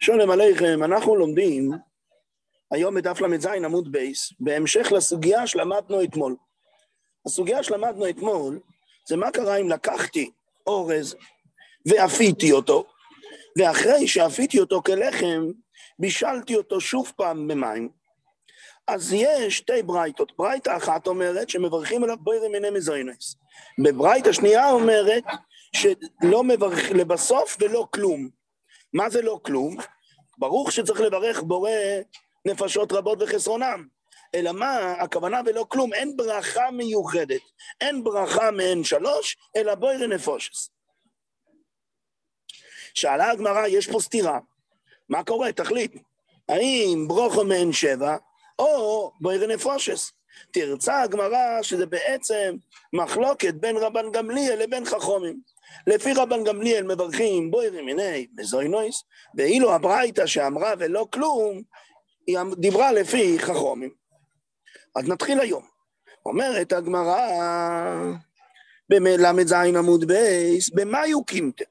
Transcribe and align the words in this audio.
שולם 0.00 0.30
עליכם, 0.30 0.82
אנחנו 0.84 1.16
לומדים 1.16 1.70
היום 2.70 2.94
בדף 2.94 3.20
ל"ז 3.20 3.46
עמוד 3.46 3.92
בייס, 3.92 4.32
בהמשך 4.40 4.92
לסוגיה 4.92 5.46
שלמדנו 5.46 6.02
אתמול. 6.02 6.36
הסוגיה 7.26 7.62
שלמדנו 7.62 8.08
אתמול 8.08 8.60
זה 9.08 9.16
מה 9.16 9.30
קרה 9.30 9.56
אם 9.56 9.68
לקחתי 9.68 10.30
אורז 10.66 11.16
ואפיתי 11.86 12.52
אותו, 12.52 12.84
ואחרי 13.58 14.08
שאפיתי 14.08 14.60
אותו 14.60 14.82
כלחם, 14.82 15.50
בישלתי 15.98 16.56
אותו 16.56 16.80
שוב 16.80 17.12
פעם 17.16 17.48
במים. 17.48 17.88
אז 18.86 19.12
יש 19.12 19.56
שתי 19.56 19.82
ברייתות. 19.82 20.32
ברייתה 20.36 20.76
אחת 20.76 21.06
אומרת 21.06 21.48
שמברכים 21.48 22.04
עליו 22.04 22.16
בוירי 22.16 22.48
מיני 22.48 22.70
מזוינס. 22.70 23.36
בברייתה 23.84 24.32
שנייה 24.32 24.70
אומרת 24.70 25.24
שלא 25.76 26.44
מברך 26.44 26.90
לבסוף 26.90 27.56
ולא 27.60 27.86
כלום. 27.90 28.28
מה 28.92 29.10
זה 29.10 29.22
לא 29.22 29.40
כלום? 29.42 29.76
ברוך 30.38 30.72
שצריך 30.72 31.00
לברך 31.00 31.42
בורא 31.42 31.70
נפשות 32.44 32.92
רבות 32.92 33.18
וחסרונם. 33.22 33.88
אלא 34.34 34.52
מה, 34.52 34.92
הכוונה 34.92 35.40
ולא 35.46 35.66
כלום, 35.68 35.94
אין 35.94 36.16
ברכה 36.16 36.70
מיוחדת. 36.70 37.40
אין 37.80 38.04
ברכה 38.04 38.50
מעין 38.50 38.84
שלוש, 38.84 39.36
אלא 39.56 39.74
בוירי 39.74 40.06
נפושס. 40.06 40.70
שאלה 42.94 43.30
הגמרא, 43.30 43.66
יש 43.66 43.90
פה 43.90 44.00
סתירה. 44.00 44.38
מה 45.08 45.24
קורה? 45.24 45.52
תחליט. 45.52 45.96
האם 46.48 47.04
ברוכו 47.08 47.44
מעין 47.44 47.72
שבע, 47.72 48.16
או 48.58 49.12
בוירי 49.20 49.54
נפושס. 49.54 50.12
תרצה 50.50 51.02
הגמרא 51.02 51.62
שזה 51.62 51.86
בעצם 51.86 52.56
מחלוקת 52.92 53.54
בין 53.54 53.76
רבן 53.76 54.12
גמליאל 54.12 54.62
לבין 54.62 54.84
חכומים. 54.84 55.40
לפי 55.86 56.12
רבן 56.12 56.44
גמליאל 56.44 56.82
מברכים 56.82 57.50
בוירי 57.50 57.82
מיני 57.82 58.26
מזוינויס, 58.34 59.04
ואילו 59.34 59.74
הברייתא 59.74 60.26
שאמרה 60.26 60.72
ולא 60.78 61.06
כלום, 61.12 61.62
היא 62.26 62.38
דיברה 62.56 62.92
לפי 62.92 63.38
חכומים. 63.38 63.90
אז 64.96 65.08
נתחיל 65.08 65.40
היום. 65.40 65.62
אומרת 66.26 66.72
הגמרא 66.72 67.28
בל"ז 68.88 69.52
עמוד 69.52 70.04
בייס, 70.04 70.70
במה 70.70 71.06
יוקימתא? 71.06 71.64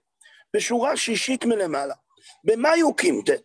בשורה 0.56 0.98
שישית 0.98 1.46
מלמעלה. 1.46 1.94
במה 2.44 2.78
יוקימתא? 2.78 3.36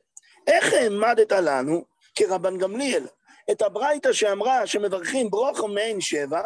איך 0.46 0.72
העמדת 0.72 1.32
לנו, 1.32 1.84
כרבן 2.14 2.58
גמליאל, 2.58 3.06
את 3.50 3.62
הברייתא 3.62 4.12
שאמרה 4.12 4.66
שמברכים 4.66 5.30
ברוכו 5.30 5.68
מעין 5.68 6.00
שבע, 6.00 6.42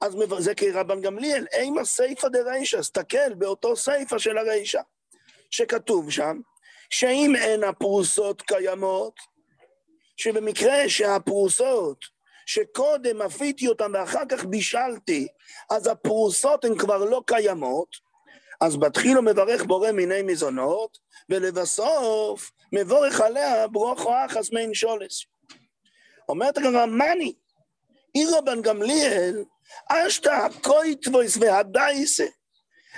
אז 0.00 0.16
זה 0.38 0.54
כרבן 0.54 1.00
גמליאל, 1.00 1.46
אימה 1.52 1.84
סייפא 1.84 2.28
דרישא, 2.28 2.82
סתכל 2.82 3.34
באותו 3.34 3.76
סייפא 3.76 4.18
של 4.18 4.38
הרישא, 4.38 4.80
שכתוב 5.50 6.10
שם, 6.10 6.40
שאם 6.90 7.32
אין 7.36 7.64
הפרוסות 7.64 8.42
קיימות, 8.42 9.14
שבמקרה 10.16 10.88
שהפרוסות, 10.88 12.04
שקודם 12.46 13.22
אפיתי 13.22 13.68
אותן 13.68 13.94
ואחר 13.94 14.22
כך 14.28 14.44
בישלתי, 14.44 15.26
אז 15.70 15.86
הפרוסות 15.86 16.64
הן 16.64 16.78
כבר 16.78 17.04
לא 17.04 17.22
קיימות, 17.26 17.88
אז 18.60 18.76
בתחילו 18.76 19.22
מברך 19.22 19.64
בורא 19.64 19.92
מיני 19.92 20.22
מזונות, 20.22 20.98
ולבסוף 21.28 22.50
מבורך 22.72 23.20
עליה 23.20 23.68
ברוכו 23.68 24.12
אחס 24.26 24.52
מעין 24.52 24.74
שולש. 24.74 25.24
אומרת 26.28 26.58
הגמרא, 26.58 26.86
מני, 26.86 27.32
אי 28.12 28.42
רבן 28.44 28.62
גמליאל, 28.62 29.44
השתא 29.88 30.48
קויטבויס 30.62 31.36
ודייסה. 31.40 32.26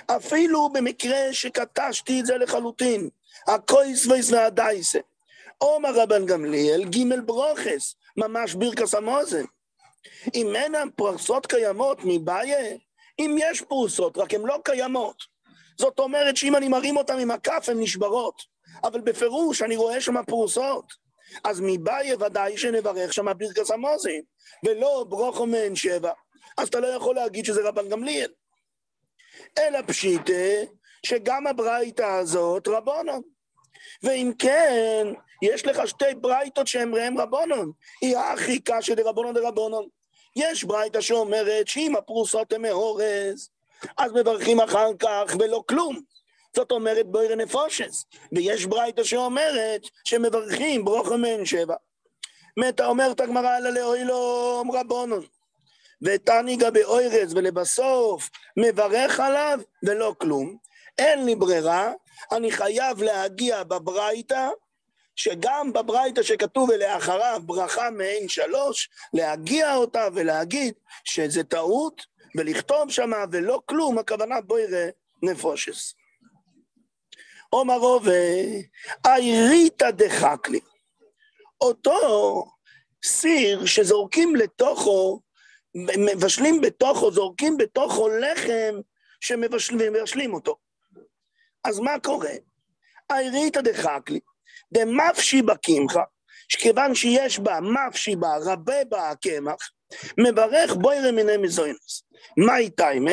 אפילו 0.07 0.69
במקרה 0.69 1.33
שכתשתי 1.33 2.19
את 2.19 2.25
זה 2.25 2.37
לחלוטין, 2.37 3.09
הקויטבויס 3.47 4.31
והדייסה. 4.31 4.99
אמר 5.57 6.01
רבן 6.01 6.25
גמליאל, 6.25 6.83
ג' 6.83 7.19
ברוכס, 7.25 7.95
ממש 8.17 8.55
בירכס 8.55 8.95
המוזן. 8.95 9.43
אם 10.33 10.55
אין 10.55 10.75
הפרוסות 10.75 11.45
קיימות 11.45 11.97
מבעיא, 12.03 12.75
אם 13.19 13.35
יש 13.39 13.61
פרוסות, 13.61 14.17
רק 14.17 14.33
הן 14.33 14.41
לא 14.41 14.57
קיימות. 14.63 15.15
זאת 15.79 15.99
אומרת 15.99 16.37
שאם 16.37 16.55
אני 16.55 16.67
מרים 16.67 16.97
אותן 16.97 17.19
עם 17.19 17.31
הכף, 17.31 17.69
הן 17.69 17.79
נשברות. 17.79 18.41
אבל 18.83 19.01
בפירוש 19.01 19.61
אני 19.61 19.75
רואה 19.75 20.01
שם 20.01 20.23
פרוסות. 20.23 20.93
אז 21.43 21.61
מבעיה 21.63 22.15
ודאי 22.19 22.57
שנברך 22.57 23.13
שם 23.13 23.37
בירקס 23.37 23.71
המוזן, 23.71 24.19
ולא 24.65 25.05
ברוכו 25.09 25.45
מעין 25.45 25.75
שבע. 25.75 26.11
אז 26.57 26.67
אתה 26.67 26.79
לא 26.79 26.87
יכול 26.87 27.15
להגיד 27.15 27.45
שזה 27.45 27.61
רבן 27.69 27.89
גמליאל. 27.89 28.31
אלא 29.59 29.79
פשיטה, 29.87 30.33
שגם 31.05 31.47
הברייתא 31.47 32.03
הזאת 32.19 32.67
רבונון. 32.67 33.21
ואם 34.03 34.31
כן, 34.39 35.07
יש 35.41 35.65
לך 35.65 35.87
שתי 35.87 36.15
ברייתות 36.21 36.67
שהן 36.67 36.93
ראם 36.93 37.19
רבונון. 37.19 37.71
היא 38.01 38.17
הכי 38.17 38.59
קשה 38.59 38.95
דרבונון 38.95 39.33
דרבונון. 39.33 39.87
יש 40.35 40.63
ברייתא 40.63 41.01
שאומרת 41.01 41.67
שאם 41.67 41.95
הפרוסות 41.95 42.53
הן 42.53 42.61
מאורז, 42.61 43.49
אז 43.97 44.11
מברכים 44.11 44.59
אחר 44.59 44.89
כך 44.99 45.35
ולא 45.39 45.63
כלום. 45.67 45.99
זאת 46.55 46.71
אומרת 46.71 47.05
בוירי 47.07 47.35
נפושס. 47.35 48.05
ויש 48.31 48.65
ברייתא 48.65 49.03
שאומרת 49.03 49.81
שמברכים 50.03 50.85
ברוכו 50.85 51.17
מעין 51.17 51.45
שבע. 51.45 51.75
מתה 52.57 52.87
אומרת 52.87 53.19
הגמרא 53.19 53.57
אלא 53.57 53.69
לאוילום 53.69 54.71
רבונון. 54.71 55.25
ותניגה 56.01 56.71
באוירז 56.71 57.33
ולבסוף 57.33 58.29
מברך 58.57 59.19
עליו 59.19 59.59
ולא 59.83 60.15
כלום. 60.17 60.57
אין 60.97 61.25
לי 61.25 61.35
ברירה, 61.35 61.91
אני 62.31 62.51
חייב 62.51 63.01
להגיע 63.03 63.63
בברייתא, 63.63 64.49
שגם 65.15 65.73
בברייתא 65.73 66.23
שכתוב 66.23 66.69
ולאחריו 66.69 67.41
ברכה 67.45 67.89
מעין 67.89 68.29
שלוש, 68.29 68.89
להגיע 69.13 69.75
אותה 69.75 70.07
ולהגיד 70.13 70.73
שזה 71.03 71.43
טעות, 71.43 72.05
ולכתוב 72.35 72.91
שמה 72.91 73.17
ולא 73.31 73.61
כלום, 73.65 73.97
הכוונה 73.97 74.41
בוירא 74.41 74.87
נפושס. 75.23 75.93
עומר 77.53 77.77
רובה, 77.77 78.11
אייריתא 79.05 79.91
דחקלי. 79.91 80.59
אותו 81.61 82.43
סיר 83.05 83.65
שזורקים 83.65 84.35
לתוכו 84.35 85.19
מבשלים 85.97 86.61
בתוכו, 86.61 87.11
זורקים 87.11 87.57
בתוכו 87.57 88.09
לחם 88.09 88.75
שמבשלים 89.21 90.33
אותו. 90.33 90.55
אז 91.63 91.79
מה 91.79 91.99
קורה? 91.99 92.33
העירית 93.09 93.57
דחקלי, 93.57 94.19
דמפשי 94.73 95.41
בקמחה, 95.41 96.03
שכיוון 96.49 96.95
שיש 96.95 97.39
בה 97.39 97.59
מפשי 97.61 98.15
בה, 98.15 98.29
רבה 98.45 98.83
בה 98.89 99.09
הקמח, 99.09 99.71
מברך 100.17 100.75
בוירא 100.75 101.11
מיני 101.11 101.37
מזוינס. 101.37 102.03
מהי 102.37 102.69
טיימה? 102.69 103.11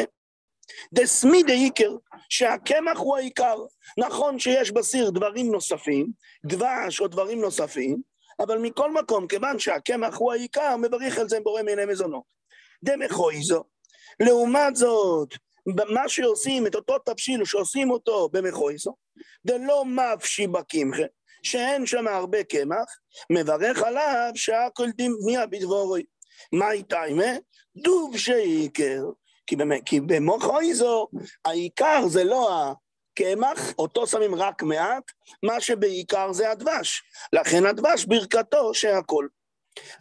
דסמי 0.94 1.42
דאיקר, 1.42 1.96
שהקמח 2.28 2.98
הוא 2.98 3.16
העיקר. 3.16 3.56
נכון 3.98 4.38
שיש 4.38 4.70
בסיר 4.70 5.10
דברים 5.10 5.52
נוספים, 5.52 6.06
דבש 6.46 7.00
או 7.00 7.08
דברים 7.08 7.40
נוספים, 7.40 8.02
אבל 8.40 8.58
מכל 8.58 8.92
מקום, 8.92 9.26
כיוון 9.26 9.58
שהקמח 9.58 10.16
הוא 10.16 10.32
העיקר, 10.32 10.76
מברך 10.76 11.18
על 11.18 11.28
זה 11.28 11.40
בורא 11.40 11.62
מיני 11.62 11.84
מזונות. 11.84 12.22
דמחויזו. 12.82 13.64
לעומת 14.20 14.76
זאת, 14.76 15.28
מה 15.88 16.08
שעושים, 16.08 16.66
את 16.66 16.74
אותו 16.74 16.98
תבשיל 16.98 17.44
שעושים 17.44 17.90
אותו 17.90 18.28
במחויזו, 18.32 18.94
דלא 19.46 19.84
מפשי 19.84 20.46
בקמחה, 20.46 21.02
שאין 21.42 21.86
שם 21.86 22.08
הרבה 22.08 22.44
קמח, 22.44 22.86
מברך 23.30 23.82
עליו 23.82 24.30
שהכל 24.34 24.88
דמיה 24.96 25.46
בדבורוי. 25.46 26.02
מה 26.52 26.70
איתה, 26.70 27.02
דוב 27.76 28.16
שעיקר, 28.16 29.02
כי, 29.48 29.56
כי 29.84 30.00
במחויזו 30.00 31.08
העיקר 31.44 32.08
זה 32.08 32.24
לא 32.24 32.50
הקמח, 32.62 33.72
אותו 33.78 34.06
שמים 34.06 34.34
רק 34.34 34.62
מעט, 34.62 35.02
מה 35.42 35.60
שבעיקר 35.60 36.32
זה 36.32 36.50
הדבש. 36.50 37.02
לכן 37.32 37.66
הדבש 37.66 38.04
ברכתו 38.04 38.74
שהכל. 38.74 39.26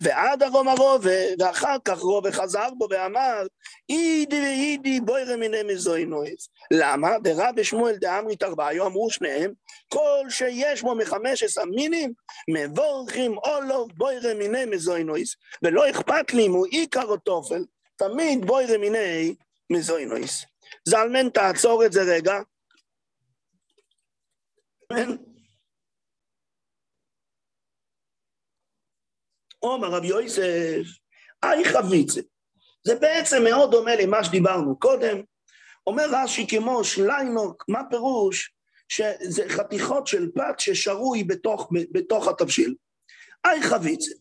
ועד 0.01 0.44
הרום 0.44 0.67
הרובה, 0.67 1.19
ואחר 1.39 1.75
כך 1.85 1.99
רובה 1.99 2.31
חזר 2.31 2.69
בו 2.77 2.88
ואמר, 2.89 3.44
אידי 3.89 4.41
ואידי 4.41 4.99
בוירא 4.99 5.35
מיני 5.35 5.63
מזוינויס. 5.63 6.49
למה? 6.71 7.19
דרבי 7.19 7.63
שמואל 7.63 7.95
דאמרית 7.95 8.44
ארבעיו 8.44 8.85
אמרו 8.88 9.09
שניהם, 9.09 9.51
כל 9.89 10.25
שיש 10.29 10.81
בו 10.81 10.95
מחמש 10.95 11.44
עשר 11.44 11.65
מינים, 11.65 12.13
מבורכים 12.49 13.38
אולו 13.38 13.88
בוירא 13.97 14.33
מיני 14.33 14.65
מזוינויס. 14.65 15.35
ולא 15.63 15.89
אכפת 15.89 16.33
לי 16.33 16.45
אם 16.45 16.51
הוא 16.51 16.65
עיקר 16.65 17.05
או 17.05 17.17
תופל, 17.17 17.63
תמיד 17.97 18.45
בוירא 18.45 18.77
מיני 18.77 19.35
מזוינויס. 19.69 20.45
זלמן, 20.88 21.29
תעצור 21.29 21.85
את 21.85 21.91
זה 21.91 22.01
רגע. 22.01 22.33
אומר 29.63 29.88
רב 29.88 30.03
יוסף, 30.03 30.88
אי 31.45 31.65
חביצה. 31.65 32.21
זה 32.83 32.95
בעצם 32.95 33.44
מאוד 33.44 33.71
דומה 33.71 33.95
למה 33.95 34.23
שדיברנו 34.23 34.79
קודם. 34.79 35.17
אומר 35.88 36.05
רש"י 36.11 36.47
כמו 36.47 36.83
שלייקוק, 36.83 37.65
מה 37.67 37.81
פירוש 37.89 38.53
שזה 38.89 39.44
חתיכות 39.49 40.07
של 40.07 40.31
פת 40.35 40.59
ששרוי 40.59 41.23
בתוך, 41.23 41.71
בתוך 41.91 42.27
התבשיל. 42.27 42.75
האי 43.47 43.61
חביצא. 43.61 44.11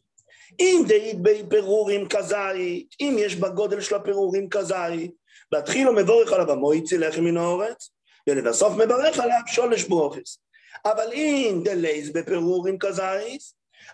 אם 0.61 0.85
דאית 0.89 1.23
ביה 1.23 1.43
פירורים 1.49 2.09
כזית, 2.09 2.95
אם 3.01 3.17
יש 3.19 3.37
בגודל 3.37 3.81
של 3.81 3.95
הפירורים 3.95 4.49
כזית, 4.49 5.11
בהתחילו 5.53 5.93
מבורך 5.93 6.33
עליו 6.33 6.53
המויצי 6.53 6.99
לחם 6.99 7.25
מן 7.25 7.37
האורץ, 7.37 7.91
ולבסוף 8.29 8.73
מברך 8.73 9.19
עליו 9.19 9.41
שולש 9.47 9.85
ברוכס. 9.85 10.39
אבל 10.85 11.13
אם 11.13 11.61
דלייס 11.65 12.11
ביה 12.11 12.31
פירורים 12.31 12.79
כזית, 12.79 13.43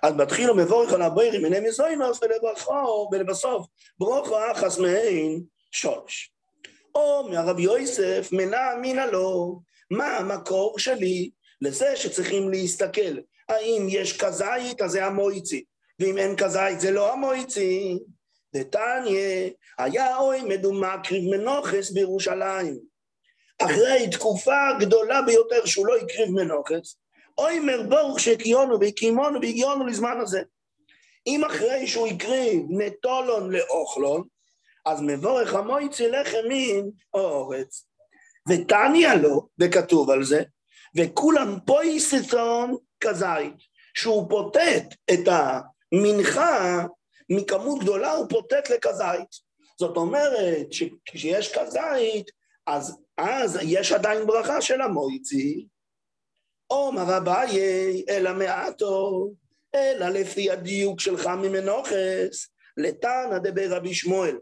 אז 0.03 0.15
בתחילו 0.15 0.55
מבורך 0.55 0.93
על 0.93 1.03
הבוירים 1.03 1.43
מיני 1.43 1.61
מזוינוס 1.61 2.21
ולברכו, 2.23 3.09
ולבסוף 3.13 3.67
ברוכו 3.99 4.37
אחס 4.53 4.79
מהן 4.79 5.41
שולש. 5.71 6.33
או 6.95 7.29
מהרב 7.31 7.59
יוסף 7.59 8.29
מנה 8.33 8.73
אמינא 8.75 9.01
לו, 9.01 9.61
מה 9.91 10.17
המקור 10.17 10.79
שלי 10.79 11.31
לזה 11.61 11.97
שצריכים 11.97 12.51
להסתכל, 12.51 13.19
האם 13.49 13.87
יש 13.89 14.19
כזית 14.19 14.83
אז 14.83 14.91
זה 14.91 15.07
המויצי, 15.07 15.65
ואם 16.01 16.19
אין 16.19 16.37
כזית 16.37 16.81
זה 16.81 16.91
לא 16.91 17.13
המויצי. 17.13 17.99
דתניא, 18.55 19.51
היה 19.79 20.19
אוי 20.19 20.43
מדומה 20.43 20.97
קריב 21.05 21.37
מנוחס 21.37 21.91
בירושלים. 21.91 22.79
אחרי 23.59 24.09
תקופה 24.11 24.69
גדולה 24.81 25.23
ביותר 25.23 25.67
שהוא 25.67 25.87
לא 25.87 25.97
הקריב 25.97 26.31
מנוחס, 26.31 26.97
אוי 27.39 27.59
מרבורך 27.59 28.21
שקיונו 28.21 28.81
והקימונו 28.81 29.41
והגיונו 29.41 29.87
לזמן 29.87 30.21
הזה. 30.21 30.43
אם 31.27 31.45
אחרי 31.45 31.87
שהוא 31.87 32.07
הקריב 32.07 32.63
נטולון 32.69 33.51
לאוכלון, 33.51 34.23
אז 34.87 35.01
מבורך 35.03 35.55
המויצי 35.55 36.09
לחם 36.09 36.49
מן 36.49 36.89
אורץ. 37.15 37.87
ותניא 38.49 39.15
לו, 39.15 39.49
וכתוב 39.59 40.11
על 40.11 40.25
זה, 40.25 40.43
וכולם 40.97 41.59
פויסטון 41.67 42.77
כזית, 43.01 43.55
שהוא 43.95 44.29
פוטט 44.29 44.95
את 45.13 45.29
המנחה 45.93 46.85
מכמות 47.31 47.83
גדולה, 47.83 48.13
הוא 48.13 48.29
פוטט 48.29 48.71
לכזית. 48.71 49.53
זאת 49.79 49.97
אומרת 49.97 50.73
שכשיש 50.73 51.59
כזית, 51.59 52.31
אז, 52.67 52.97
אז 53.19 53.59
יש 53.63 53.93
עדיין 53.93 54.27
ברכה 54.27 54.61
של 54.61 54.81
המויצי. 54.81 55.67
עומר 56.67 57.17
אביי, 57.17 58.05
אלא 58.09 58.33
מעטו, 58.33 59.29
אלא 59.75 60.09
לפי 60.09 60.51
הדיוק 60.51 61.01
שלך 61.01 61.27
ממנוחס, 61.27 62.49
לתנא 62.77 63.39
דבר 63.39 63.77
רבי 63.77 63.95
שמואל. 63.95 64.39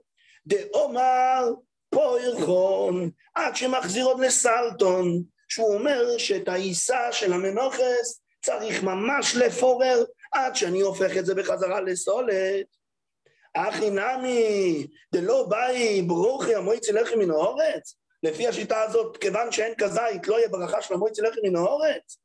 דאומר 0.46 1.44
פוירחון, 1.90 3.10
עד 3.34 3.56
שמחזיר 3.56 4.04
עוד 4.04 4.20
לסלטון, 4.20 5.22
שהוא 5.48 5.74
אומר 5.74 6.18
שאת 6.18 6.48
העיסה 6.48 7.12
של 7.12 7.32
המנוחס 7.32 8.20
צריך 8.44 8.82
ממש 8.82 9.36
לפורר 9.36 10.04
עד 10.32 10.56
שאני 10.56 10.80
הופך 10.80 11.16
את 11.16 11.26
זה 11.26 11.34
בחזרה 11.34 11.80
לסולת. 11.80 12.66
אחי 13.54 13.90
נמי, 13.90 14.86
דלא 15.12 15.46
באי 15.48 16.02
ברוכי 16.02 16.54
המויצי 16.54 16.92
לחם 16.92 17.18
מן 17.18 17.30
האורץ? 17.30 17.96
לפי 18.22 18.48
השיטה 18.48 18.82
הזאת, 18.82 19.16
כיוון 19.16 19.52
שאין 19.52 19.74
כזית, 19.78 20.28
לא 20.28 20.38
יהיה 20.38 20.48
ברכה 20.48 20.82
של 20.82 20.94
המויצי 20.94 21.22
לחם 21.22 21.40
מן 21.42 21.56
האורץ? 21.56 22.18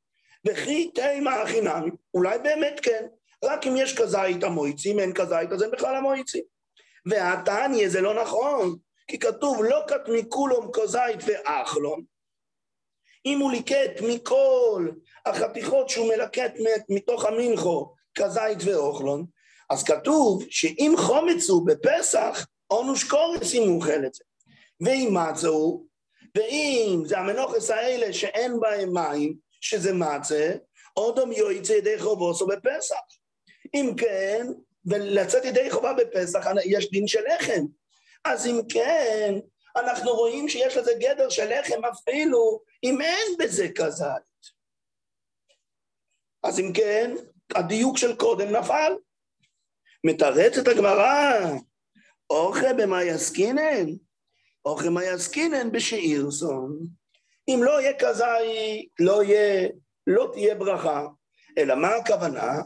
וכי 0.48 0.92
תימה 0.92 1.44
אחי 1.44 1.62
נמי, 1.62 1.92
אולי 2.14 2.40
באמת 2.40 2.80
כן, 2.80 3.08
רק 3.44 3.68
אם 3.68 3.78
יש 3.78 3.98
כזית 3.98 4.44
המויצי, 4.44 4.92
אם 4.92 5.00
אין 5.00 5.14
כזית 5.14 5.52
אז 5.52 5.64
אין 5.64 5.72
בכלל 5.72 5.96
המויצי. 5.96 6.42
והתניא 7.06 7.90
זה 7.90 8.02
לא 8.02 8.22
נכון, 8.22 8.76
כי 9.08 9.20
כתוב 9.20 9.64
לא 9.64 9.84
כת 9.88 10.02
מכולום 10.08 10.70
כזית 10.74 11.20
ואכלון. 11.26 12.04
אם 13.26 13.40
הוא 13.40 13.52
ליקט 13.52 14.02
מכל 14.02 14.90
החתיכות 15.26 15.90
שהוא 15.90 16.08
מלקט 16.08 16.54
מתוך 16.90 17.26
המנחו, 17.26 17.94
כזית 18.16 18.58
ואוכלון, 18.66 19.26
אז 19.70 19.84
כתוב 19.84 20.44
שאם 20.50 20.94
חומץ 20.98 21.50
הוא 21.50 21.68
בפסח, 21.68 22.46
אונוש 22.72 23.04
קורס 23.04 23.54
אם 23.54 23.62
הוא 23.62 23.76
אוכל 23.76 24.06
את 24.06 24.14
זה. 24.14 24.24
ואם 24.82 25.14
מצה 25.14 25.48
הוא, 25.48 25.86
ואם 26.36 27.04
זה 27.06 27.20
המנוחס 27.20 27.70
האלה 27.70 28.14
שאין 28.14 28.60
בהם 28.60 28.94
מים, 28.94 29.36
שזה 29.62 29.94
מצה, 29.94 30.52
אודום 30.98 31.32
יועצה 31.32 31.74
ידי 31.74 32.00
חובוסו 32.00 32.48
בפסח. 32.48 32.96
אם 33.74 33.94
כן, 33.98 34.48
ולצאת 34.86 35.46
ידי 35.46 35.72
חובה 35.72 35.94
בפסח 35.94 36.46
יש 36.66 36.92
דין 36.92 37.08
של 37.08 37.22
לחם. 37.28 37.66
אז 38.26 38.48
אם 38.48 38.62
כן, 38.70 39.36
אנחנו 39.76 40.12
רואים 40.12 40.50
שיש 40.50 40.78
לזה 40.78 40.94
גדר 41.00 41.30
של 41.30 41.60
לחם 41.60 41.86
אפילו 41.86 42.62
אם 42.84 43.02
אין 43.02 43.38
בזה 43.40 43.68
כזית. 43.76 44.35
אז 46.46 46.60
אם 46.60 46.72
כן, 46.74 47.16
הדיוק 47.56 47.98
של 47.98 48.16
קודם 48.16 48.56
נפל. 48.56 48.94
מתרצת 50.04 50.68
הגמרא, 50.68 51.40
אוכל 52.30 52.74
במה 52.78 53.04
יסקינן? 53.04 53.86
אוכל 54.66 54.90
מה 54.90 55.06
יסקינן 55.06 55.72
בשאירסון. 55.72 56.80
אם 57.48 57.60
לא 57.64 57.82
יהיה 57.82 57.94
כזית, 58.00 58.90
לא, 59.00 59.24
יהיה, 59.24 59.70
לא 60.08 60.30
תהיה 60.34 60.56
ברכה. 60.56 61.08
אלא 61.58 61.76
מה 61.76 61.96
הכוונה? 61.96 62.62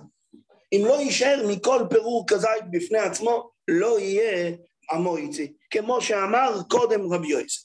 אם 0.74 0.82
לא 0.86 1.00
יישאר 1.02 1.46
מכל 1.48 1.84
פירור 1.90 2.26
כזית 2.28 2.72
בפני 2.72 3.00
עצמו, 3.00 3.52
לא 3.68 4.00
יהיה 4.00 4.56
המויצי, 4.92 5.54
כמו 5.70 6.02
שאמר 6.02 6.62
קודם 6.70 7.14
רבי 7.14 7.28
יוסף. 7.28 7.64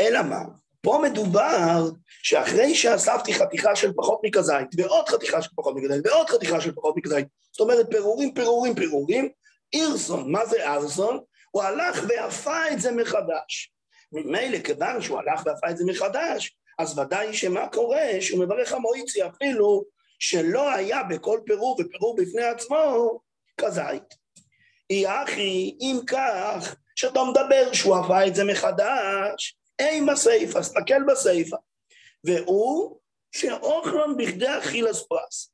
אלא 0.00 0.22
מה? 0.22 0.42
פה 0.84 1.00
מדובר 1.02 1.88
שאחרי 2.22 2.74
שאספתי 2.74 3.34
חתיכה 3.34 3.76
של 3.76 3.92
פחות 3.96 4.20
מכזית, 4.24 4.68
ועוד 4.76 5.08
חתיכה 5.08 5.42
של 5.42 5.50
פחות 5.56 5.76
מכזית, 5.76 6.06
ועוד 6.06 6.30
חתיכה 6.30 6.60
של 6.60 6.72
פחות 6.74 6.96
מכזית, 6.96 7.26
זאת 7.52 7.60
אומרת 7.60 7.86
פירורים, 7.90 8.34
פירורים, 8.34 8.74
פירורים, 8.74 9.28
אירסון, 9.72 10.32
מה 10.32 10.46
זה 10.46 10.72
ארסון? 10.72 11.20
הוא 11.50 11.62
הלך 11.62 12.04
ואפה 12.08 12.72
את 12.72 12.80
זה 12.80 12.92
מחדש. 12.92 13.72
ממילא, 14.12 14.58
כיוון 14.58 15.02
שהוא 15.02 15.18
הלך 15.18 15.42
ואפה 15.46 15.70
את 15.70 15.76
זה 15.76 15.84
מחדש, 15.84 16.56
אז 16.78 16.98
ודאי 16.98 17.34
שמה 17.34 17.68
קורה? 17.68 18.06
שהוא 18.20 18.44
מברך 18.44 18.72
המויצי 18.72 19.26
אפילו 19.26 19.84
שלא 20.18 20.70
היה 20.70 21.02
בכל 21.02 21.40
פירור 21.46 21.80
ופירור 21.80 22.16
בפני 22.16 22.42
עצמו 22.42 23.20
כזית. 23.60 24.24
אי 24.90 25.04
אחי, 25.08 25.76
אם 25.80 26.00
כך, 26.06 26.76
שאתה 26.96 27.20
מדבר 27.24 27.72
שהוא 27.72 28.00
אפה 28.00 28.26
את 28.26 28.34
זה 28.34 28.44
מחדש, 28.44 29.56
אין 29.78 30.06
בסיפא, 30.06 30.62
סתכל 30.62 31.02
בסיפא. 31.08 31.56
והוא 32.24 32.98
שאוכלון 33.32 34.16
בכדי 34.16 34.58
אכילס 34.58 35.02
פרס. 35.08 35.50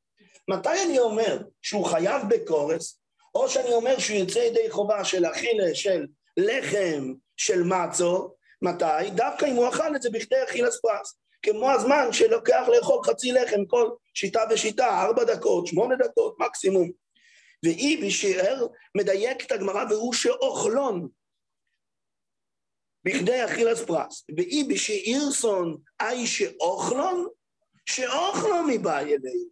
מתי 0.47 0.83
אני 0.85 0.99
אומר 0.99 1.37
שהוא 1.61 1.85
חייב 1.85 2.21
בקורס, 2.29 2.99
או 3.35 3.49
שאני 3.49 3.73
אומר 3.73 3.99
שהוא 3.99 4.17
יוצא 4.17 4.39
ידי 4.39 4.69
חובה 4.69 5.03
של 5.03 5.25
אכילה 5.25 5.75
של 5.75 6.05
לחם 6.37 7.13
של 7.37 7.63
מצו, 7.63 8.33
מתי? 8.61 9.09
דווקא 9.15 9.45
אם 9.45 9.55
הוא 9.55 9.69
אכל 9.69 9.95
את 9.95 10.01
זה 10.01 10.09
בכדי 10.09 10.43
אכילס 10.43 10.79
פרס. 10.81 11.15
כמו 11.41 11.71
הזמן 11.71 12.07
שלוקח 12.11 12.63
לאכול 12.67 13.03
חצי 13.03 13.31
לחם 13.31 13.65
כל 13.65 13.89
שיטה 14.13 14.41
ושיטה, 14.49 15.01
ארבע 15.01 15.23
דקות, 15.23 15.67
שמונה 15.67 15.95
דקות 15.95 16.35
מקסימום. 16.39 16.91
ואי 17.65 18.01
בשאר 18.05 18.67
מדייק 18.97 19.45
את 19.45 19.51
הגמרא 19.51 19.85
והוא 19.89 20.13
שאוכלון 20.13 21.07
בכדי 23.05 23.45
אכילס 23.45 23.81
פרס. 23.81 24.25
ואי 24.37 24.63
בשאירסון 24.63 25.77
אי 26.01 26.27
שאוכלון, 26.27 27.27
שאוכלון 27.85 28.69
מבאי 28.69 29.03
אלינו. 29.03 29.51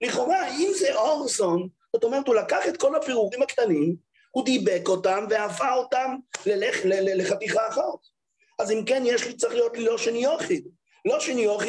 לכאורה, 0.00 0.48
אם 0.48 0.70
זה 0.78 0.94
אורסון, 0.94 1.68
זאת 1.92 2.04
אומרת, 2.04 2.26
הוא 2.26 2.34
לקח 2.34 2.60
את 2.68 2.76
כל 2.76 2.96
הפירורים 2.96 3.42
הקטנים, 3.42 3.96
הוא 4.30 4.44
דיבק 4.44 4.88
אותם 4.88 5.24
ואפה 5.30 5.72
אותם 5.72 6.16
ללך, 6.46 6.76
לחתיכה 6.84 7.68
אחת. 7.68 8.16
אז 8.58 8.70
אם 8.70 8.84
כן, 8.86 9.02
יש 9.06 9.26
לי, 9.26 9.36
צריך 9.36 9.54
להיות 9.54 9.76
לי 9.76 9.84
לא 9.84 9.98
שני 9.98 10.18
יוחיד. 10.18 10.68
לא 11.04 11.18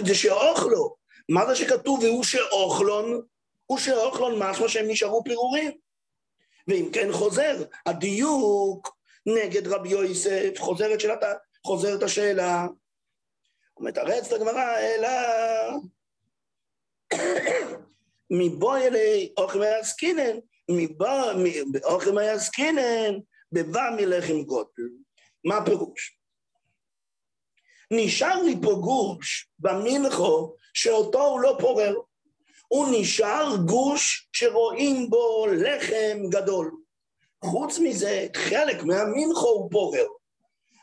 זה 0.06 0.16
שאוכלו. 0.16 0.96
מה 1.30 1.46
זה 1.46 1.56
שכתוב 1.56 2.04
והוא 2.04 2.24
שאוכלון? 2.24 3.22
הוא 3.66 3.78
שאוכלון 3.78 4.44
משמע 4.44 4.68
שהם 4.68 4.86
נשארו 4.88 5.24
פירורים. 5.24 5.72
ואם 6.68 6.90
כן 6.94 7.12
חוזר, 7.12 7.64
הדיוק 7.86 8.97
נגד 9.28 9.68
רבי 9.68 9.90
יוסף, 9.90 10.54
חוזרת, 10.60 11.00
שאלת, 11.00 11.24
חוזרת 11.66 12.04
השאלה, 12.04 12.68
מתרץ 13.80 14.28
את 14.28 14.34
הגמרא, 14.34 14.78
אלא 14.78 15.10
מבואי 18.30 18.88
אלי 18.88 19.34
אוכל 19.38 19.60
מעסקינן, 19.60 20.38
אוכל 21.84 22.12
מעסקינן, 22.12 23.20
בבא 23.52 23.90
מלחם 23.98 24.42
גודל. 24.42 24.90
מה 25.46 25.58
הפירוש? 25.58 26.18
נשאר 27.92 28.42
לי 28.42 28.56
פה 28.64 28.74
גוש 28.82 29.50
במנחו 29.60 30.56
שאותו 30.74 31.26
הוא 31.26 31.42
לא 31.42 31.58
פורר. 31.60 31.96
הוא 32.68 32.88
נשאר 32.92 33.56
גוש 33.66 34.30
שרואים 34.34 35.10
בו 35.10 35.46
לחם 35.48 36.18
גדול. 36.30 36.72
חוץ 37.52 37.80
מזה, 37.80 38.28
חלק 38.36 38.84
מהמנחו 38.84 39.48
הוא 39.48 39.72
פורר. 39.72 40.06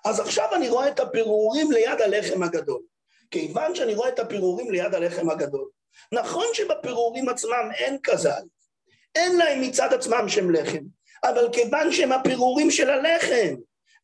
אז 0.05 0.21
עכשיו 0.21 0.49
אני 0.55 0.69
רואה 0.69 0.89
את 0.89 1.01
הפירורים 1.01 1.73
ליד 1.73 2.01
הלחם 2.01 2.43
הגדול. 2.43 2.83
כיוון 3.31 3.75
שאני 3.75 3.95
רואה 3.95 4.09
את 4.09 4.19
הפירורים 4.19 4.71
ליד 4.71 4.95
הלחם 4.95 5.31
הגדול. 5.31 5.69
נכון 6.13 6.45
שבפירורים 6.53 7.29
עצמם 7.29 7.71
אין 7.75 7.99
כזל, 8.03 8.43
אין 9.15 9.37
להם 9.37 9.61
מצד 9.61 9.93
עצמם 9.93 10.25
שם 10.29 10.51
לחם, 10.51 10.83
אבל 11.25 11.49
כיוון 11.53 11.93
שהם 11.93 12.13
הפירורים 12.13 12.71
של 12.71 12.91
הלחם, 12.91 13.55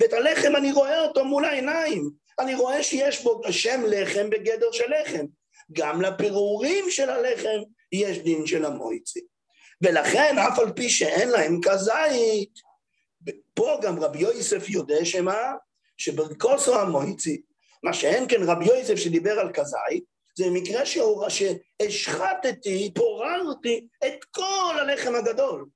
ואת 0.01 0.13
הלחם 0.13 0.57
אני 0.57 0.73
רואה 0.73 1.01
אותו 1.01 1.25
מול 1.25 1.45
העיניים, 1.45 2.11
אני 2.39 2.55
רואה 2.55 2.83
שיש 2.83 3.23
בו 3.23 3.41
שם 3.51 3.83
לחם 3.87 4.31
בגדר 4.31 4.73
של 4.73 4.93
לחם. 5.01 5.27
גם 5.73 6.03
לפירורים 6.03 6.91
של 6.91 7.11
הלחם 7.11 7.63
יש 7.93 8.19
דין 8.19 8.47
של 8.47 8.65
המויצי. 8.65 9.21
ולכן, 9.83 10.37
אף 10.39 10.59
על 10.59 10.73
פי 10.73 10.89
שאין 10.91 11.29
להם 11.29 11.61
כזית, 11.63 12.71
פה 13.55 13.79
גם 13.83 14.03
רבי 14.03 14.19
יוסף 14.19 14.69
יודע 14.69 15.05
שמה? 15.05 15.55
שברכוסו 15.97 16.81
המויצי, 16.81 17.43
מה 17.83 17.93
שאין 17.93 18.25
כן 18.29 18.43
רבי 18.43 18.65
יוסף 18.65 18.95
שדיבר 18.95 19.41
על 19.41 19.53
כזית, 19.53 20.05
זה 20.39 20.51
מקרה 20.51 20.83
שהשחטתי, 21.29 22.93
פוררתי 22.95 23.87
את 24.07 24.25
כל 24.25 24.77
הלחם 24.81 25.15
הגדול. 25.15 25.67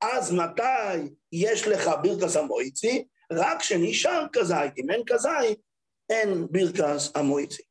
אז 0.00 0.32
מתי 0.32 1.08
יש 1.32 1.68
לך 1.68 1.90
ברכס 2.02 2.36
המויצי? 2.36 3.04
רק 3.32 3.60
כשנשאר 3.60 4.26
כזית. 4.32 4.78
אם 4.78 4.90
אין 4.90 5.02
כזית, 5.06 5.58
אין 6.10 6.46
ברכס 6.50 7.12
המויצי. 7.14 7.62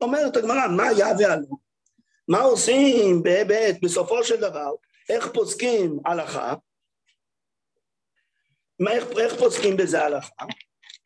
אומרת 0.00 0.36
הגמרא, 0.36 0.68
מאי 0.68 0.88
הוי 0.88 1.08
עלה? 1.18 1.68
מה 2.28 2.40
עושים 2.40 3.22
באמת, 3.22 3.80
בסופו 3.82 4.24
של 4.24 4.40
דבר, 4.40 4.70
איך 5.08 5.28
פוסקים 5.34 5.98
הלכה? 6.06 6.54
מה, 8.80 8.92
איך, 8.92 9.04
איך 9.18 9.38
פוסקים 9.38 9.76
בזה 9.76 10.04
הלכה? 10.04 10.44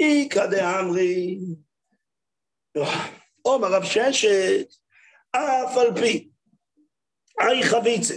איכא 0.00 0.46
דאמרי, 0.46 1.38
אמר 3.42 3.68
רב 3.68 3.84
ששת, 3.84 4.66
אף 5.30 5.76
על 5.76 5.94
פי, 6.00 6.28
האי 7.40 7.62
חביצא, 7.62 8.14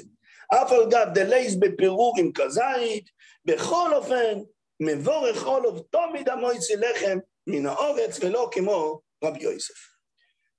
אף 0.53 0.71
על 0.71 0.89
גב 0.91 1.07
דלייס 1.13 1.59
ביה 1.59 2.15
פירורים 2.19 2.31
כזית, 2.33 3.09
בכל 3.45 3.93
אופן, 3.93 4.39
מבורך 4.79 5.45
אולוב 5.45 5.79
תומיד 5.89 6.29
המויצי 6.29 6.75
לחם 6.75 7.17
מן 7.47 7.65
האורץ 7.65 8.19
ולא 8.23 8.49
כמו 8.51 9.01
רבי 9.23 9.43
יוסף. 9.43 9.95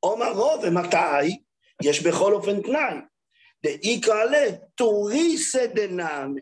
עומר 0.01 0.33
רוב, 0.33 0.65
ומתי? 0.65 1.39
יש 1.83 2.07
בכל 2.07 2.33
אופן 2.33 2.63
תנאי. 2.63 2.95
דאיקרא 3.67 4.25
לה 4.25 4.47
תוריסא 4.75 5.67
דנאמה. 5.67 6.41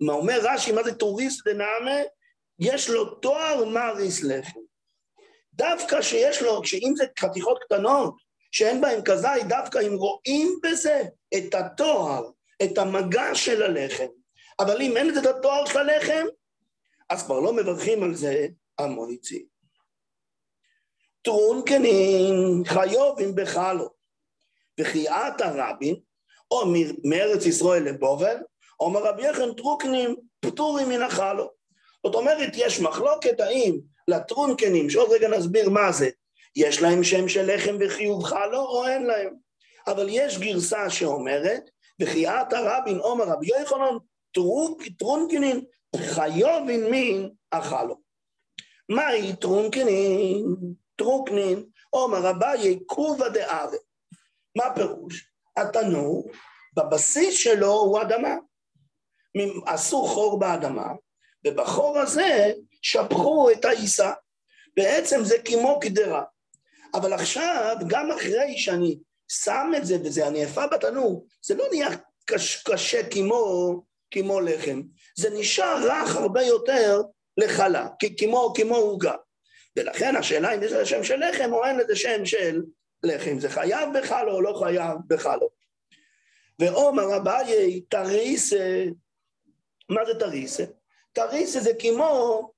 מה 0.00 0.12
אומר 0.12 0.38
רש"י, 0.42 0.72
מה 0.72 0.82
זה 0.82 0.94
תוריסא 0.94 1.50
דנאמה? 1.50 2.00
יש 2.58 2.90
לו 2.90 3.14
תואר 3.14 3.64
מריס 3.64 4.22
לחם. 4.22 4.60
דווקא 5.54 6.02
שיש 6.02 6.42
לו, 6.42 6.64
שאם 6.64 6.92
זה 6.96 7.04
חתיכות 7.18 7.58
קטנות, 7.64 8.14
שאין 8.52 8.80
בהן 8.80 9.00
כזית, 9.04 9.48
דווקא 9.48 9.78
אם 9.78 9.94
רואים 9.94 10.58
בזה 10.62 11.02
את 11.36 11.54
התואר, 11.54 12.30
את 12.62 12.78
המגע 12.78 13.34
של 13.34 13.62
הלחם. 13.62 14.06
אבל 14.60 14.82
אם 14.82 14.96
אין 14.96 15.18
את 15.18 15.26
התואר 15.26 15.66
של 15.66 15.78
הלחם, 15.78 16.26
אז 17.10 17.22
כבר 17.22 17.40
לא 17.40 17.52
מברכים 17.52 18.02
על 18.02 18.14
זה 18.14 18.46
המויצי. 18.78 19.46
טרונקנין 21.22 22.62
חיובים 22.66 23.34
בחלו, 23.34 23.88
וחיית 24.80 25.40
הרבין, 25.40 26.00
או 26.50 26.62
מארץ 27.04 27.46
ישראל 27.46 27.82
לבובל, 27.82 28.36
אומר 28.80 29.02
רבי 29.02 29.26
יחן 29.26 29.52
טרוקנים 29.52 30.16
פטורים 30.40 30.88
מן 30.88 31.02
החלו. 31.02 31.50
זאת 32.06 32.14
אומרת, 32.14 32.52
יש 32.54 32.80
מחלוקת 32.80 33.40
האם 33.40 33.78
לטרונקנים, 34.08 34.90
שעוד 34.90 35.10
רגע 35.12 35.28
נסביר 35.28 35.70
מה 35.70 35.92
זה, 35.92 36.10
יש 36.56 36.82
להם 36.82 37.04
שם 37.04 37.28
של 37.28 37.54
לחם 37.54 37.76
וחיוב 37.80 38.24
חלו 38.24 38.60
או 38.60 38.86
אין 38.86 39.02
להם. 39.02 39.34
אבל 39.86 40.06
יש 40.10 40.38
גרסה 40.38 40.90
שאומרת, 40.90 41.70
וחיית 42.00 42.52
הרבין 42.52 42.98
עומר 42.98 43.24
רבי 43.24 43.46
יוחנן 43.46 43.96
טרונקנין 44.98 45.64
חיובין 45.96 46.90
מין 46.90 47.30
אכלו. 47.50 47.96
מהי 48.88 49.36
טרונקנין? 49.36 50.46
טרוקנין, 50.96 51.64
עומר 51.90 52.30
אביי 52.30 52.78
קובה 52.86 53.28
דארץ. 53.28 53.80
מה 54.56 54.64
פירוש? 54.74 55.33
התנור, 55.56 56.30
בבסיס 56.76 57.34
שלו 57.34 57.72
הוא 57.72 58.02
אדמה. 58.02 58.34
עשו 59.66 60.04
חור 60.04 60.38
באדמה, 60.38 60.86
ובחור 61.46 61.98
הזה 61.98 62.52
שפכו 62.82 63.50
את 63.50 63.64
העיסה. 63.64 64.12
בעצם 64.76 65.24
זה 65.24 65.38
כמו 65.44 65.80
קדרה. 65.80 66.22
אבל 66.94 67.12
עכשיו, 67.12 67.76
גם 67.86 68.10
אחרי 68.10 68.58
שאני 68.58 68.98
שם 69.28 69.72
את 69.76 69.86
זה 69.86 69.96
וזה 70.04 70.26
הנאפה 70.26 70.66
בתנור, 70.66 71.26
זה 71.44 71.54
לא 71.54 71.64
נהיה 71.70 71.88
קש, 72.24 72.62
קשה 72.62 73.10
כמו, 73.10 73.82
כמו 74.10 74.40
לחם, 74.40 74.82
זה 75.18 75.30
נשאר 75.30 75.76
רך 75.84 76.16
הרבה 76.16 76.42
יותר 76.42 77.02
לחלה, 77.36 77.88
כמו 78.54 78.76
עוגה. 78.76 79.14
ולכן 79.76 80.16
השאלה 80.16 80.54
אם 80.54 80.62
יש 80.62 80.72
לזה 80.72 80.86
שם 80.86 81.04
של 81.04 81.28
לחם 81.28 81.52
או 81.52 81.64
אין 81.64 81.76
לזה 81.76 81.96
שם 81.96 82.26
של 82.26 82.62
לחם, 83.04 83.40
זה 83.40 83.48
חייב 83.48 83.88
בחלו 83.98 84.32
או 84.32 84.40
לא 84.40 84.60
חייב 84.64 84.98
בחלו. 85.06 85.48
ועומר 86.58 87.16
אביי 87.16 87.80
תריסה, 87.80 88.84
מה 89.88 90.04
זה 90.06 90.18
תריסה? 90.18 90.64
תריסה 91.12 91.60
זה 91.60 91.70
כמו, 91.78 92.50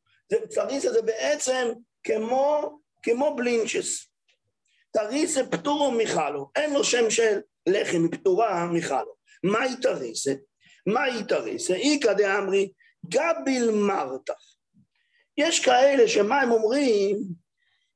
תריסה 0.54 0.92
זה 0.92 1.02
בעצם 1.02 1.68
כמו, 2.02 2.78
כמו 3.02 3.36
בלינצ'ס. 3.36 4.08
תריסה 4.92 5.46
פטורו 5.50 5.90
מחלו, 5.90 6.50
אין 6.56 6.72
לו 6.74 6.84
שם 6.84 7.10
של 7.10 7.38
לחם, 7.66 8.02
היא 8.02 8.20
פטורה 8.20 8.66
מחלו. 8.66 9.16
מהי 9.44 9.76
תריסה? 9.82 10.32
מהי 10.86 11.24
תריסה? 11.24 11.74
איכא 11.74 12.12
דאמרי 12.12 12.72
גביל 13.08 13.70
מרתח. 13.70 14.56
יש 15.38 15.64
כאלה 15.64 16.08
שמה 16.08 16.40
הם 16.40 16.50
אומרים? 16.50 17.45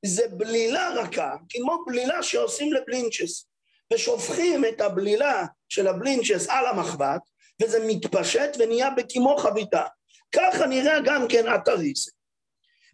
זה 0.07 0.29
בלילה 0.29 0.91
רכה, 0.95 1.35
כמו 1.49 1.85
בלילה 1.87 2.23
שעושים 2.23 2.73
לבלינצ'ס, 2.73 3.47
ושופכים 3.93 4.65
את 4.65 4.81
הבלילה 4.81 5.47
של 5.69 5.87
הבלינצ'ס 5.87 6.49
על 6.49 6.67
המחבת, 6.67 7.21
וזה 7.63 7.79
מתפשט 7.87 8.57
ונהיה 8.59 8.91
בכמו 8.91 9.37
חביתה. 9.37 9.85
ככה 10.35 10.67
נראה 10.67 11.01
גם 11.05 11.27
כן 11.29 11.49
התריסה. 11.49 12.11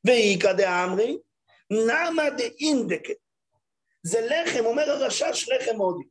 ואיכא 0.04 0.52
דאמרי, 0.52 1.18
נמא 1.70 2.30
דאינדקה. 2.36 3.12
זה 4.02 4.28
לחם, 4.30 4.64
אומר 4.64 4.90
הרשש 4.90 5.48
לחם 5.48 5.76
הודי. 5.76 6.04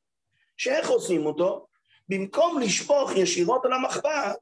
שאיך 0.57 0.89
עושים 0.89 1.25
אותו? 1.25 1.67
במקום 2.09 2.61
לשפוך 2.61 3.11
ישירות 3.15 3.65
על 3.65 3.73
המחבת, 3.73 4.37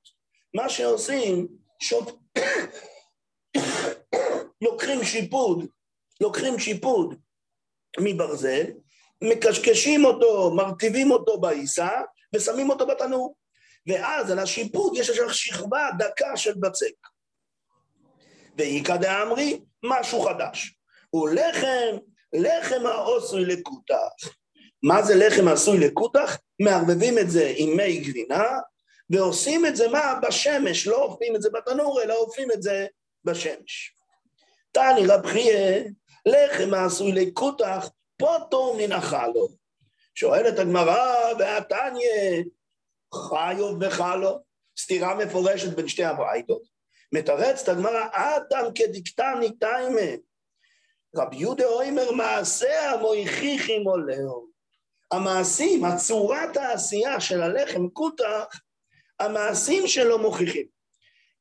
מה 0.54 0.70
שעושים, 0.70 1.48
שופ... 1.80 2.12
לוקחים 4.62 5.04
שיפוד, 5.04 5.68
לוקחים 6.22 6.60
שיפוד 6.60 7.16
מברזל, 8.00 8.64
מקשקשים 9.24 10.06
אותו, 10.06 10.52
מרטיבים 10.56 11.12
אותו 11.12 11.40
בעיסה 11.40 11.90
ושמים 12.36 12.70
אותו 12.70 12.88
בתנור. 12.88 13.36
ואז 13.88 14.32
על 14.32 14.40
השיפוד 14.40 14.94
יש 14.96 15.10
עכשיו 15.10 15.34
שכבה 15.34 15.90
דקה 15.98 16.38
של 16.38 16.54
בצק. 16.54 17.08
ואיכא 18.58 18.98
דאמרי, 18.98 19.60
משהו 19.84 20.22
חדש. 20.22 20.76
הוא 21.10 21.30
לחם, 21.30 21.98
לחם 22.34 22.86
העשוי 22.86 23.46
לקוטח. 23.46 24.38
מה 24.84 25.04
זה 25.04 25.16
לחם 25.16 25.48
עשוי 25.48 25.78
לקוטח? 25.78 26.38
מערבבים 26.62 27.18
את 27.20 27.30
זה 27.30 27.54
עם 27.56 27.78
מי 27.78 27.98
גבינה, 27.98 28.44
ועושים 29.10 29.66
את 29.66 29.76
זה 29.76 29.88
מה? 29.88 30.20
בשמש, 30.28 30.88
לא 30.88 31.04
אופים 31.04 31.36
את 31.36 31.42
זה 31.42 31.50
בתנור, 31.54 32.02
אלא 32.02 32.14
אופים 32.14 32.52
את 32.52 32.64
זה 32.64 32.86
בשמש. 33.24 33.96
תני 34.72 35.08
רב 35.08 35.26
חייה, 35.26 35.84
לחם 36.26 36.74
העשוי 36.74 37.12
לקוטח, 37.12 37.90
פוטו 38.18 38.76
מן 38.78 38.92
החלו. 38.92 39.48
שואלת 40.16 40.60
הגמרא, 40.60 41.34
והתניא, 41.40 42.44
חיוב 43.14 43.78
וחלו, 43.82 44.40
סתירה 44.80 45.16
מפורשת 45.16 45.76
בין 45.76 45.88
שתי 45.88 46.04
הברייתות. 46.04 46.62
מתרצת 47.12 47.70
הגמרא, 47.70 48.08
אדם 48.12 48.74
כדיקטני 48.76 49.52
תיימה. 49.60 50.18
רבי 51.16 51.36
יהודה 51.36 51.66
אוימר 51.66 52.12
מעשה 52.12 52.92
המויכיכים 52.92 53.88
עולהו. 53.88 54.48
המעשים, 55.12 55.86
הצורת 55.86 56.58
העשייה 56.58 57.20
של 57.20 57.42
הלחם 57.42 57.90
קוטח, 57.90 58.46
המעשים 59.20 59.88
שלו 59.88 60.20
מוכיחים. 60.20 60.66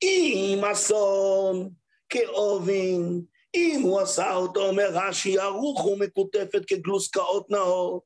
אם 0.03 0.65
אסון 0.73 1.71
כאובין, 2.09 3.23
אם 3.55 3.81
הוא 3.83 4.01
עשה 4.01 4.35
אותו, 4.35 4.69
אומר 4.69 4.89
רש"י, 4.93 5.39
ערוך 5.39 5.87
ומקוטפת 5.87 6.65
כגלוסקאות 6.67 7.51
נאות, 7.51 8.03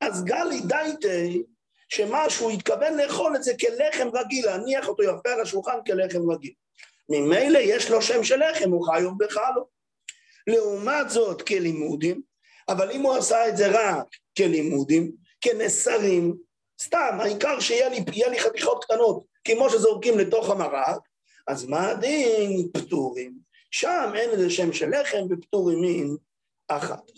אז 0.00 0.24
גלי 0.24 0.60
דייטי, 0.60 1.42
שמה 1.88 2.30
שהוא 2.30 2.50
התכוון 2.50 2.96
לאכול 2.96 3.36
את 3.36 3.42
זה 3.42 3.52
כלחם 3.60 4.08
רגיל, 4.14 4.46
להניח 4.46 4.88
אותו 4.88 5.02
יפה 5.02 5.32
על 5.32 5.40
השולחן 5.40 5.78
כלחם 5.86 6.30
רגיל. 6.30 6.52
ממילא 7.08 7.58
יש 7.58 7.90
לו 7.90 8.02
שם 8.02 8.24
של 8.24 8.50
לחם, 8.50 8.70
הוא 8.70 8.86
חיוב 8.86 9.24
בחלו. 9.24 9.66
לעומת 10.46 11.10
זאת, 11.10 11.42
כלימודים, 11.42 12.22
אבל 12.68 12.90
אם 12.90 13.02
הוא 13.02 13.14
עשה 13.14 13.48
את 13.48 13.56
זה 13.56 13.66
רק 13.68 14.06
כלימודים, 14.36 15.12
כנסרים, 15.40 16.36
סתם, 16.82 17.18
העיקר 17.20 17.60
שיהיה 17.60 17.88
לי, 17.88 18.04
לי 18.30 18.40
חתיכות 18.40 18.84
קטנות, 18.84 19.24
כמו 19.44 19.70
שזורקים 19.70 20.18
לתוך 20.18 20.50
המרק, 20.50 21.00
אז 21.46 21.64
מה 21.64 21.90
הדין? 21.90 22.68
פטורים. 22.72 23.45
שם 23.70 24.12
אין 24.14 24.30
איזה 24.30 24.50
שם 24.50 24.72
של 24.72 24.90
לחם 25.00 25.26
ופטורים 25.30 25.78
מן 25.82 26.16
אחת. 26.68 27.10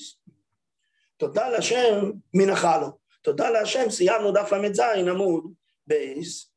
תודה 1.16 1.48
לשם 1.48 2.10
מן 2.34 2.50
החלו. 2.50 2.98
תודה 3.22 3.50
להשם, 3.50 3.90
סיימנו 3.90 4.32
דף 4.32 4.52
ל"ז 4.52 4.80
עמוד 4.80 5.52
בייס. 5.86 6.52